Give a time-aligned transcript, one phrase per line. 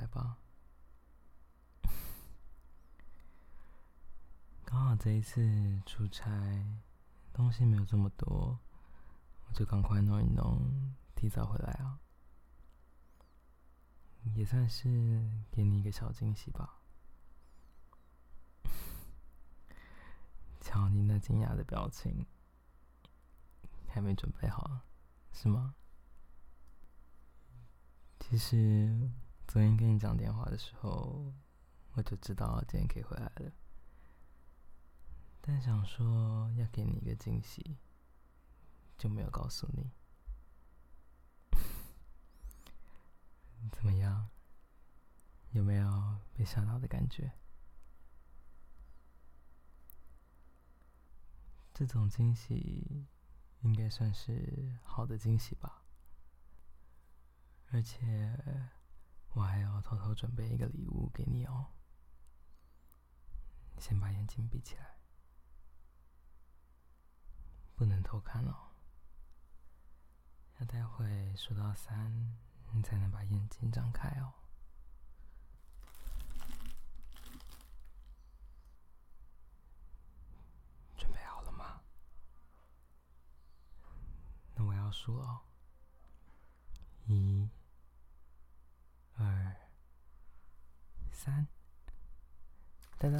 [0.00, 0.38] 来吧。
[4.64, 6.24] 刚好这一次出差，
[7.34, 8.58] 东西没有这么多，
[9.46, 12.00] 我就赶快弄一弄，提早回来啊。
[14.34, 16.78] 也算是给你一个小惊喜吧。
[20.62, 22.24] 瞧你那惊讶的表情，
[23.86, 24.80] 还没准备好，
[25.32, 25.74] 是吗？
[28.20, 29.10] 其实
[29.52, 31.34] 昨天跟你讲电话的时候，
[31.94, 33.50] 我就知道今天可以回来了。
[35.40, 37.76] 但想说要给你一个惊喜，
[38.96, 39.90] 就没有告诉你。
[43.72, 44.30] 怎么样？
[45.50, 47.32] 有没有被吓到的感觉？
[51.74, 53.08] 这种惊喜
[53.62, 55.82] 应该算是好的惊喜吧。
[57.72, 58.38] 而且
[59.32, 61.66] 我还要偷偷准备一个礼物给你哦。
[63.78, 64.96] 先把眼睛闭起来，
[67.74, 68.54] 不能偷看哦。
[70.58, 72.36] 要待会数到三，
[72.72, 74.34] 你才能把眼睛张开哦。
[80.98, 81.80] 准备好了吗？
[84.54, 85.40] 那我要数哦。
[87.06, 87.48] 一、
[89.16, 89.56] 二、
[91.10, 91.48] 三，
[92.98, 93.18] 哒哒，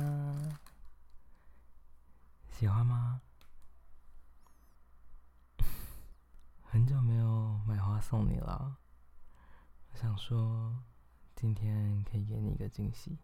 [2.53, 3.23] 喜欢吗？
[6.73, 8.77] 很久没有买花送你了。
[9.93, 10.83] 我想说，
[11.37, 13.21] 今天可以给你一个惊喜，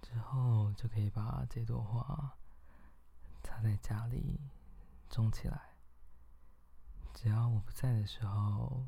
[0.00, 2.38] 之后就可以把这朵花
[3.42, 4.40] 插在家里
[5.10, 5.76] 种起来。
[7.12, 8.86] 只要我不在的时候，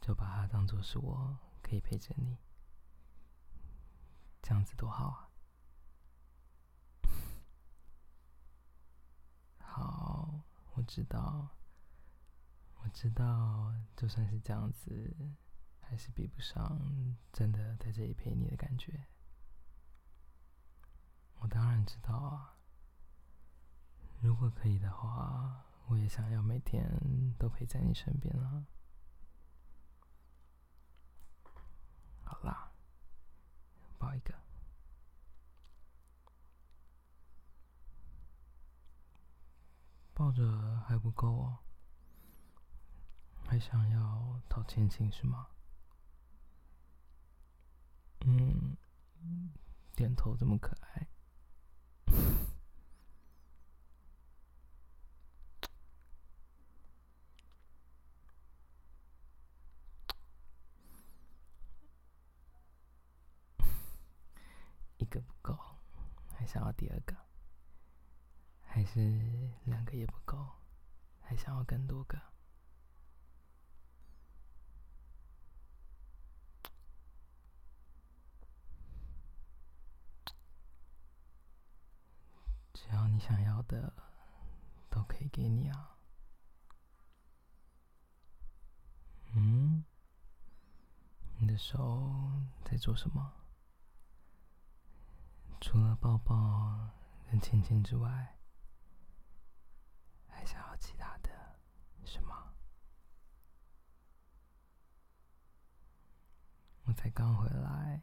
[0.00, 2.38] 就把它当做是我可以陪着你，
[4.42, 5.30] 这样子多好啊！
[9.62, 10.40] 好，
[10.72, 11.50] 我知道。
[12.84, 15.16] 我知道，就算是这样子，
[15.80, 16.78] 还是比不上
[17.32, 19.06] 真的在这里陪你的感觉。
[21.36, 22.58] 我当然知道啊，
[24.20, 26.86] 如果可以的话，我也想要每天
[27.38, 28.66] 都陪在你身边啊。
[32.22, 32.70] 好啦，
[33.98, 34.34] 抱一个，
[40.12, 41.58] 抱着还不够哦。
[43.46, 45.46] 还想要讨亲亲是吗？
[48.26, 48.76] 嗯，
[49.94, 51.06] 点头这么可爱，
[64.96, 65.56] 一个不够，
[66.34, 67.14] 还想要第二个，
[68.62, 70.44] 还是两个也不够，
[71.20, 72.20] 还想要更多个？
[82.72, 83.90] 只要你想要的，
[84.90, 85.96] 都可以给你啊。
[89.32, 89.82] 嗯？
[91.38, 92.30] 你的手
[92.66, 93.32] 在做什么？
[95.58, 96.90] 除了抱抱
[97.30, 98.36] 跟亲亲之外，
[100.28, 101.30] 还想要其他的，
[102.04, 102.52] 是吗？
[106.84, 108.02] 我才刚回来，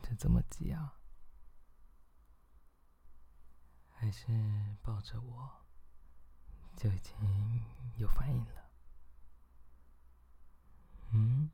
[0.00, 0.97] 就这么急啊？
[4.00, 4.28] 还是
[4.82, 5.50] 抱着我，
[6.76, 7.14] 就已经
[7.96, 8.70] 有反应了。
[11.10, 11.50] 嗯？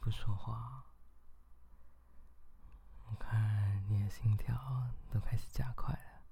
[0.00, 0.84] 不说话，
[3.08, 6.22] 我看你的心跳都开始加快了，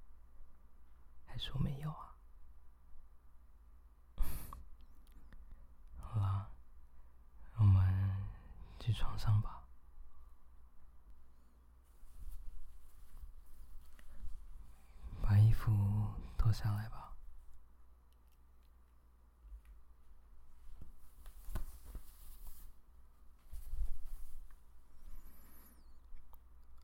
[1.26, 2.16] 还说没有啊？
[6.00, 6.50] 好了，
[7.58, 8.26] 我们
[8.80, 9.62] 去床上吧。
[15.22, 15.72] 把衣服
[16.38, 17.12] 脱下来吧。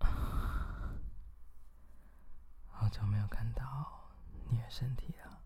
[2.67, 4.11] 好久没有看到
[4.51, 5.45] 你的身体了，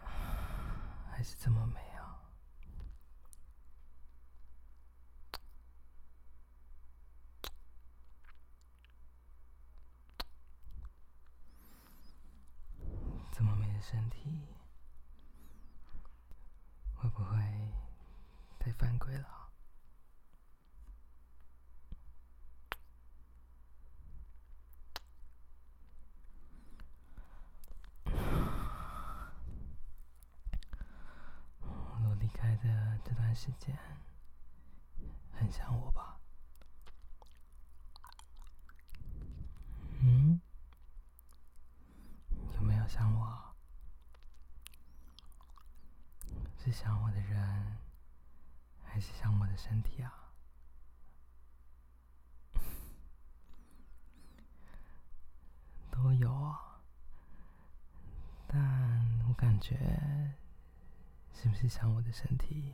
[1.12, 1.84] 还是这么美。
[13.36, 14.48] 这么美的身体
[16.94, 17.36] 会，不会
[18.58, 19.50] 太犯规了？
[32.06, 33.76] 我离开的这段时间，
[35.30, 36.18] 很想我吧？
[40.00, 40.40] 嗯？
[42.54, 43.53] 有没有想我？
[46.64, 47.76] 是想我的人，
[48.82, 50.32] 还是想我的身体啊？
[55.92, 56.80] 都有啊，
[58.46, 58.58] 但
[59.28, 59.76] 我感觉，
[61.34, 62.72] 是不是想我的身体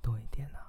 [0.00, 0.60] 多一点呢？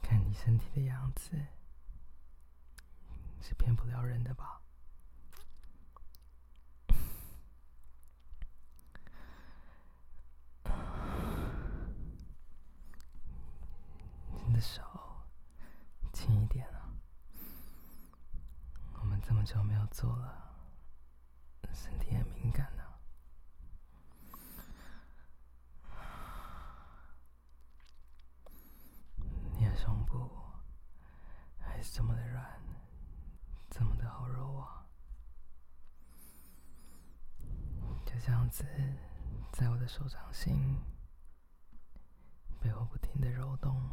[0.00, 1.48] 看你身体的样子。
[3.46, 4.62] 是骗不了人的吧？
[14.46, 14.82] 你的手
[16.14, 16.88] 轻一点啊！
[18.94, 20.56] 我们这么久没有做了，
[21.74, 22.82] 身体很敏感的
[29.76, 30.30] 胸部
[31.58, 32.42] 还是这么的软。
[33.70, 34.86] 这么的好揉啊！
[38.06, 38.64] 就这样子，
[39.50, 40.80] 在我的手掌心
[42.60, 43.90] 被我不停的揉动，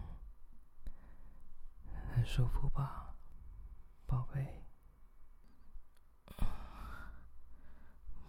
[2.13, 3.15] 很舒服吧，
[4.05, 4.63] 宝贝？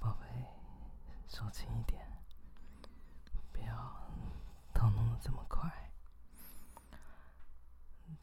[0.01, 0.27] 宝贝，
[1.29, 2.03] 手轻一点，
[3.53, 4.11] 不要
[4.73, 5.71] 动弄的这么快，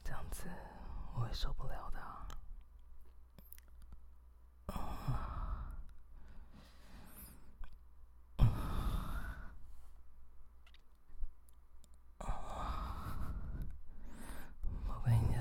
[0.04, 0.50] 这样子
[1.14, 2.00] 我会受不了的。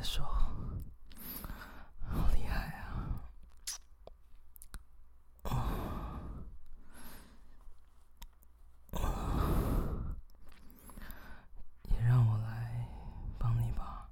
[0.00, 0.52] 手好
[2.32, 2.72] 厉害
[5.42, 5.68] 啊！
[11.82, 12.88] 也让我来
[13.38, 14.08] 帮你吧，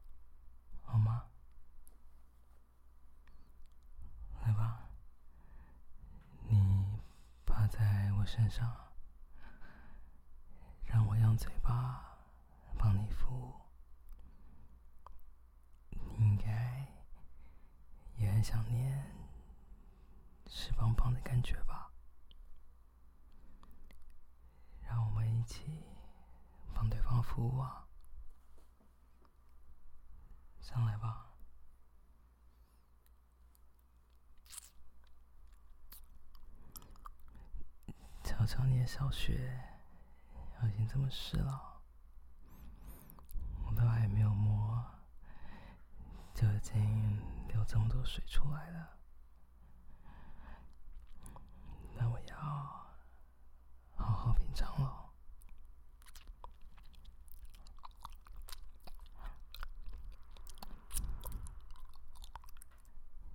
[0.82, 1.24] 好吗？
[4.42, 4.90] 来吧，
[6.48, 7.00] 你
[7.46, 8.92] 趴在我身上，
[10.84, 12.18] 让我用嘴巴
[12.76, 13.54] 帮你敷。
[16.18, 16.88] 应该
[18.16, 19.14] 也很想念
[20.46, 21.92] 湿棒棒的感觉吧？
[24.82, 25.84] 让我们一起
[26.74, 27.86] 帮对方服务啊！
[30.60, 31.25] 上来吧，
[38.46, 39.60] 瞧瞧你的小穴，
[40.72, 41.80] 已经这么湿了，
[43.66, 44.84] 我都还没有摸。
[46.32, 48.96] 就已经流这么多水出来了，
[51.94, 52.36] 那我要
[53.96, 55.10] 好好品尝了。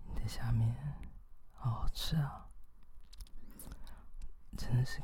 [0.05, 0.73] 你的下面
[1.55, 2.47] 好好吃啊，
[4.55, 5.01] 真的是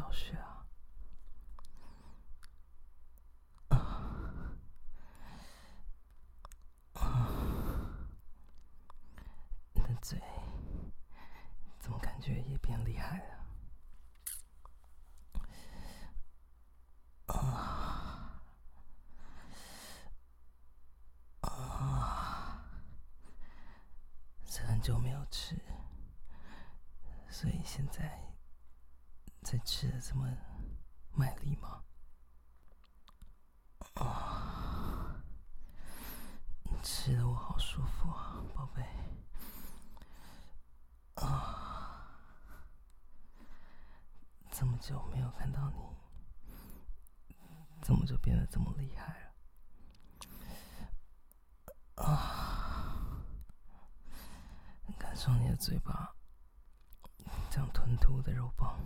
[0.00, 0.56] 可口的小穴啊。
[10.02, 10.18] 嘴
[11.78, 13.44] 怎么感觉也变厉害了？
[17.26, 18.40] 啊
[21.42, 22.64] 啊！
[24.46, 25.54] 是很久没有吃，
[27.28, 28.29] 所以现在
[29.50, 30.32] 在吃的这么
[31.10, 31.82] 卖力吗？
[33.94, 35.20] 啊！
[36.62, 38.80] 你吃的我好舒服啊，宝贝。
[41.16, 42.14] 啊！
[44.52, 45.82] 这么久没有看到你，
[47.82, 49.32] 怎么就变得这么厉害
[51.96, 52.04] 了？
[52.04, 53.20] 啊！
[54.96, 56.14] 感受你的嘴巴，
[57.50, 58.78] 这样吞吐的肉棒，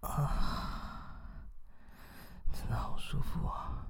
[0.00, 1.46] 啊，
[3.10, 3.86] 真的好舒服啊！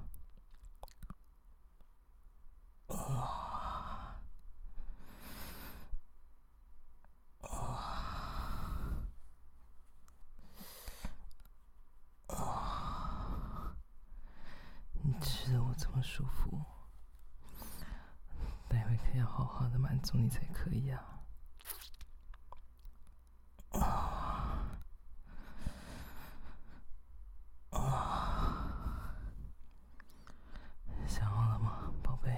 [7.43, 7.85] 啊！
[15.77, 16.65] 这么舒服，
[18.69, 20.91] 待会可要好好的满足你才可以！
[20.91, 21.21] 啊
[27.71, 28.17] 啊！
[31.09, 32.31] 想好了吗，宝贝？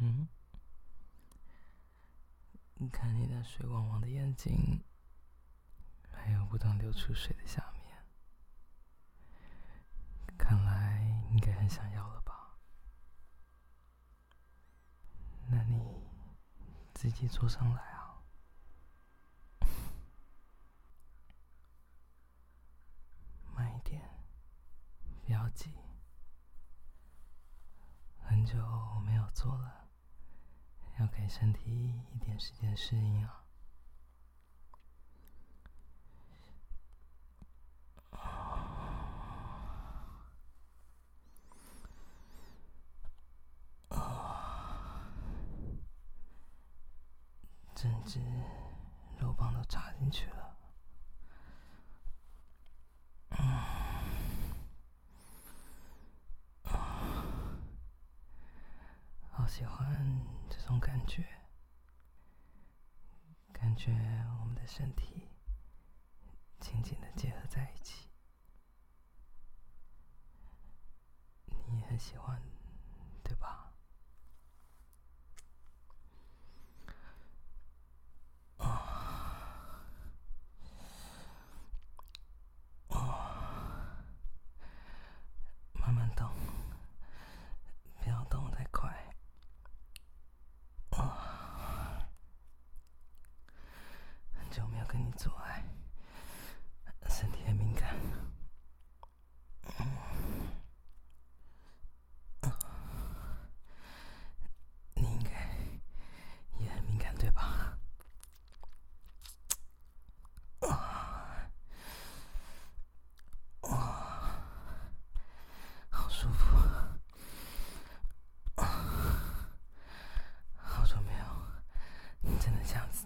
[0.00, 0.28] 嗯？
[2.52, 4.84] 你你看你那水汪汪的眼睛，
[6.12, 7.82] 还有不断流出水的下面。
[10.36, 12.58] 看来应该很想要了吧？
[15.48, 16.06] 那你
[16.92, 18.22] 自己坐上来啊，
[23.54, 24.02] 慢一点，
[25.24, 25.72] 不要急。
[28.18, 28.58] 很久
[29.00, 29.85] 没有坐了，
[30.98, 33.42] 要给身体一点时间适应啊。
[47.74, 48.18] 整只
[49.20, 50.56] 肉棒都插进去了，
[59.30, 61.24] 好喜欢这种觉，
[63.52, 63.92] 感觉
[64.40, 65.28] 我们的身体
[66.60, 68.08] 紧紧的结合在一起，
[71.46, 72.42] 你也很喜欢，
[73.22, 73.72] 对吧？
[85.74, 86.28] 慢慢等。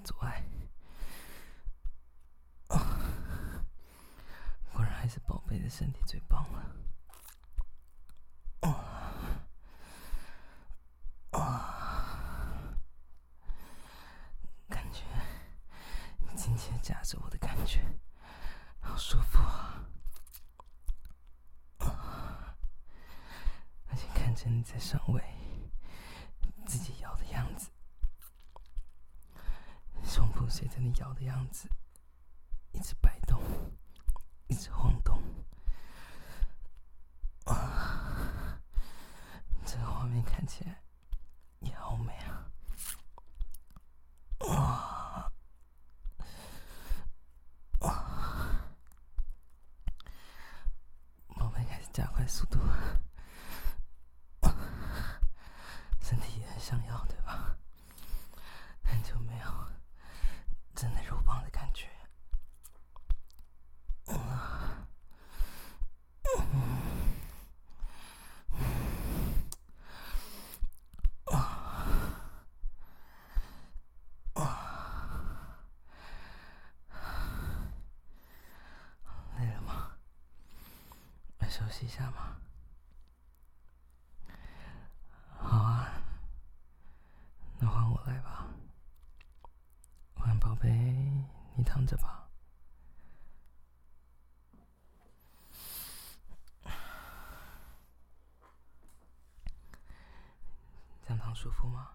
[0.03, 0.43] 阻碍，
[4.73, 6.67] 果然还是宝贝的身体最棒了，
[14.69, 15.03] 感觉
[16.19, 17.81] 你紧紧夹着我的感觉，
[18.81, 19.85] 好舒服啊！
[23.89, 25.23] 而且看着你在上位，
[26.67, 27.71] 自己摇的样子，
[30.05, 31.69] 胸部随着你摇的样子，
[32.73, 33.43] 一直摆动，
[34.47, 35.21] 一直晃动。
[37.45, 38.61] 啊！
[39.67, 40.81] 这个画面看起来
[41.61, 42.47] 也好美啊！
[44.41, 45.33] 哇
[47.81, 48.05] 哇！
[51.37, 53.01] 宝贝开始加快速度了，
[56.01, 57.57] 身体也很想要，对吧？
[58.83, 59.53] 很久没有
[60.75, 61.89] 真的肉棒的感觉。
[81.51, 82.37] 休休息一下吗。
[85.39, 86.03] 好啊，
[87.61, 88.45] 那换我来吧。
[90.17, 90.69] 晚安宝贝，
[91.55, 92.29] 你躺着吧。
[101.03, 101.93] 这样躺舒服吗？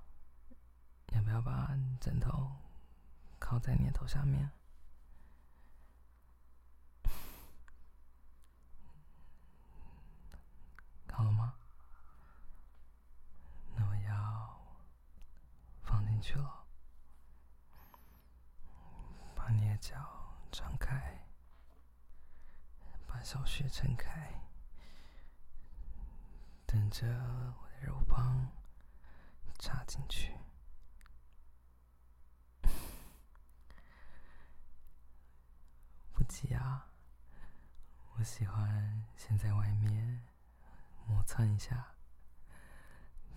[1.12, 2.50] 要不要把枕头
[3.40, 4.50] 靠在你的头下面？
[11.12, 11.54] 好了吗？
[13.74, 14.60] 那我要
[15.82, 16.66] 放进去了，
[19.34, 19.96] 把你的脚
[20.52, 21.26] 张开，
[23.08, 24.30] 把小穴撑开，
[26.76, 28.52] 等着我的肉棒
[29.60, 30.38] 插进去。
[36.12, 36.90] 不急啊，
[38.18, 40.22] 我喜欢先在外面。
[41.08, 41.96] 磨蹭一下，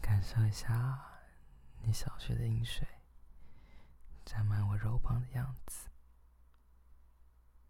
[0.02, 1.21] 感受一下
[1.83, 2.88] 你小穴的阴水
[4.25, 5.88] 沾满我肉棒的样子。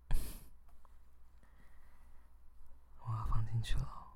[3.05, 4.08] 我要放进去了，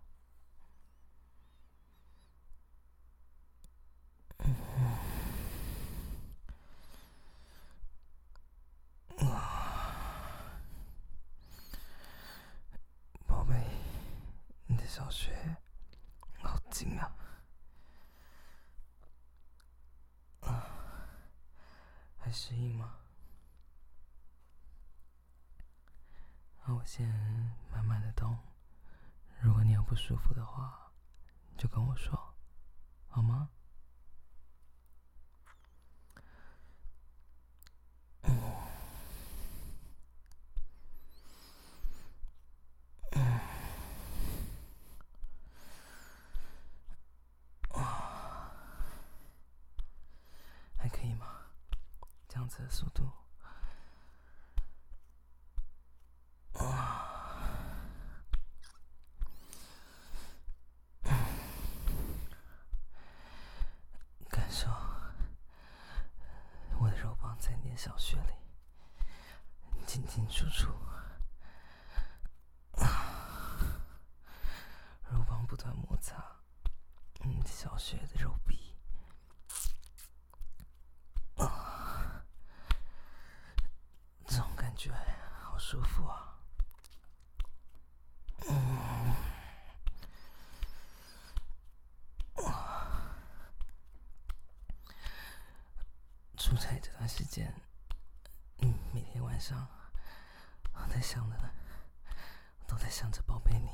[14.94, 15.56] 小学
[16.42, 17.10] 好近啊！
[20.42, 20.68] 啊，
[22.18, 22.98] 还适应吗？
[26.66, 27.08] 那我先
[27.72, 28.38] 慢慢的动。
[29.40, 30.92] 如果你有不舒服的话，
[31.56, 32.34] 就跟我说，
[33.08, 33.48] 好吗？
[52.58, 53.10] 的速度，
[64.28, 64.68] 感受
[66.78, 68.32] 我的肉棒在你的小穴里
[69.84, 70.68] 进进出出，
[75.10, 76.24] 肉棒不断摩擦
[77.24, 78.76] 你小穴的肉壁。
[85.58, 86.38] 舒服啊，
[88.48, 89.14] 嗯，
[96.36, 97.54] 出差这段时间，
[98.64, 99.66] 嗯，每天晚上
[100.72, 101.36] 我在想着，
[102.66, 103.68] 都在想着宝贝你，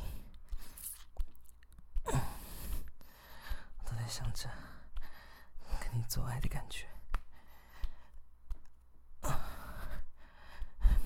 [3.85, 4.49] 都在想着
[5.79, 6.87] 跟你做爱的感觉。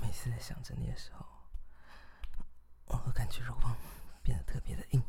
[0.01, 1.27] 每次在想着你的时候，
[2.85, 3.77] 我都感觉肉棒
[4.23, 5.03] 变得特别的硬，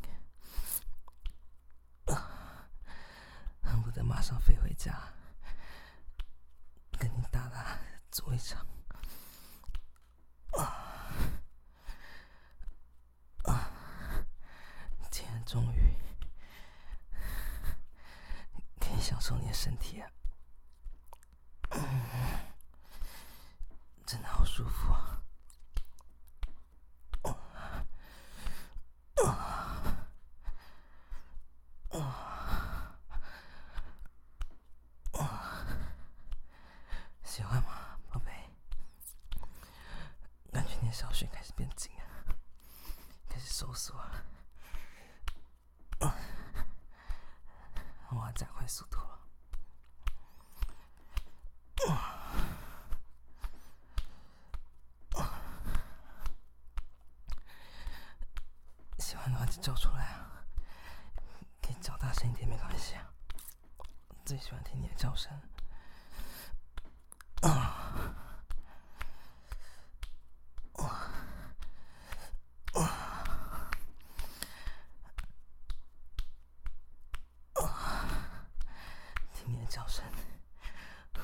[3.62, 4.92] 恨不得马上飞回家，
[6.98, 7.78] 跟你大大
[8.14, 8.64] 做一场。
[15.10, 15.96] 今天终于
[18.78, 20.08] 可以享受你的身体啊！
[24.06, 25.20] 真的好舒服啊！
[37.24, 38.30] 喜欢吗，宝贝？
[40.52, 42.02] 感觉你的小穴开始变紧啊，
[43.28, 44.14] 开始收缩啊！
[48.10, 49.10] 我要加快速度了。
[59.60, 60.44] 叫出来啊！
[61.62, 63.10] 可以叫大声一点，没关系啊。
[64.24, 65.32] 最喜欢听你的叫声。
[67.40, 68.14] 啊！
[79.32, 80.04] 听你的叫声，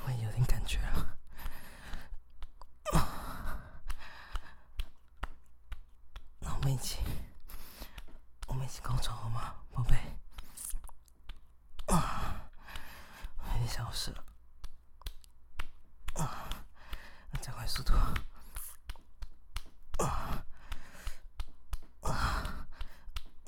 [0.07, 1.19] 我也有点感觉了。
[6.39, 7.01] 那我们一起。
[8.63, 9.97] 一起高潮好吗，宝贝？
[11.87, 12.49] 啊，
[13.49, 14.25] 有点小事了。
[16.23, 16.49] 啊，
[17.41, 17.93] 加快速度。
[19.99, 20.45] 啊
[22.03, 22.65] 啊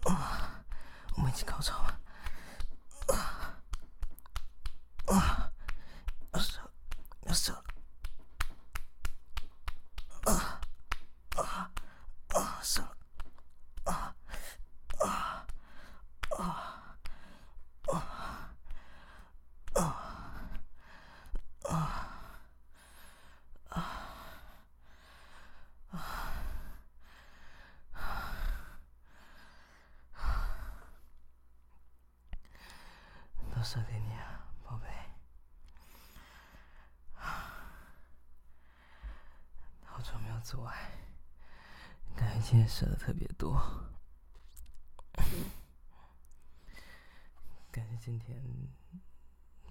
[0.06, 0.64] 啊！
[1.42, 1.98] 我们一起高潮啊！
[5.06, 5.52] 啊啊！
[6.32, 6.60] 要射，
[7.26, 7.52] 要射！
[10.24, 10.60] 啊
[11.36, 11.70] 啊
[12.30, 12.62] 啊！
[12.62, 12.82] 射！
[33.72, 34.86] 射给你啊，宝贝！
[39.86, 40.90] 好久没有做爱，
[42.14, 43.58] 感觉今天射的特别多。
[47.70, 48.44] 感觉今天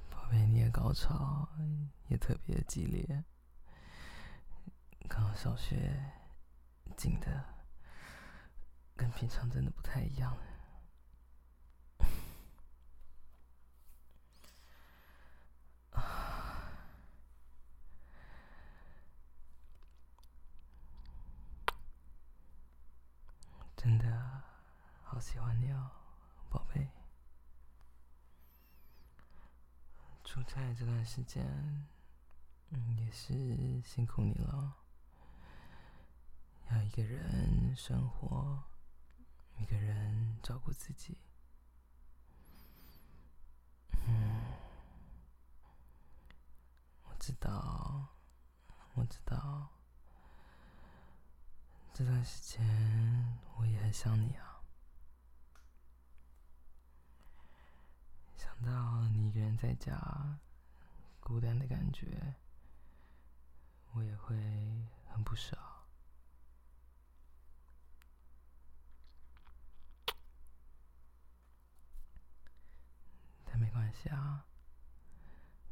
[0.10, 1.48] 宝贝你的高潮
[2.08, 3.24] 也特别激烈，
[5.08, 6.12] 刚刚小学
[6.98, 7.46] 紧的
[8.96, 10.36] 跟平常真的不太一样。
[23.78, 24.06] 真的
[25.04, 25.90] 好喜欢你哦，
[26.52, 26.88] 宝贝。
[30.32, 31.46] 出差这段时间，
[32.70, 34.78] 嗯，也是辛苦你了。
[36.70, 38.64] 要一个人生活，
[39.58, 41.18] 一个人照顾自己。
[44.08, 44.42] 嗯，
[47.04, 48.08] 我知道，
[48.94, 49.68] 我知道，
[51.94, 52.66] 这段时间
[53.58, 54.51] 我也很想你啊。
[58.42, 60.40] 想到你一个人在家
[61.20, 62.34] 孤单的感觉，
[63.94, 64.36] 我也会
[65.06, 65.56] 很不舍。
[73.46, 74.44] 但没关系啊，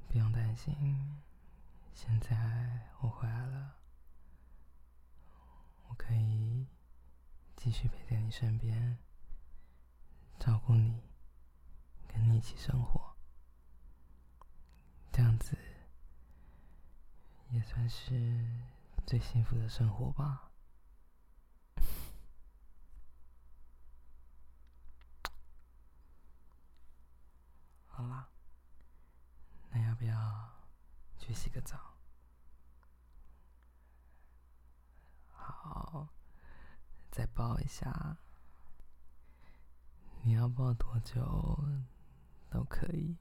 [0.07, 1.19] 不用担心。
[1.95, 3.77] 现在我回来了，
[5.87, 6.67] 我可以
[7.55, 8.99] 继续陪在你身边，
[10.37, 11.08] 照顾你，
[12.09, 13.15] 跟你一起生活。
[15.11, 15.57] 这样子
[17.49, 18.45] 也算是
[19.05, 20.51] 最幸福的生活吧。
[27.87, 28.29] 好啦，
[29.71, 30.49] 那要不要
[31.17, 31.95] 去洗个澡？
[35.33, 36.07] 好，
[37.11, 38.17] 再抱一下。
[40.21, 41.63] 你要抱多久
[42.49, 43.17] 都可以。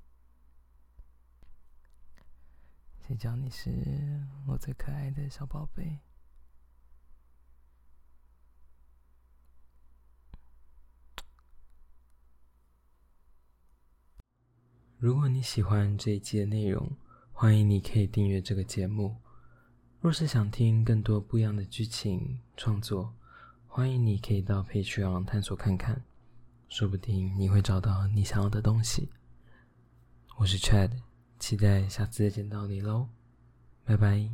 [3.07, 6.01] 谁叫你是我最可爱的小宝贝？
[14.99, 16.97] 如果你喜欢这一期的内容，
[17.33, 19.17] 欢迎你可以订阅这个节目。
[20.01, 23.15] 若是想听更多不一样的剧情创作，
[23.67, 26.05] 欢迎你可以到 Patreon 探索看看，
[26.69, 29.09] 说不定你会找到你想要的东西。
[30.41, 30.91] 我是 Chad，
[31.41, 33.09] 期待下次再见到你喽，
[33.85, 34.31] 拜拜。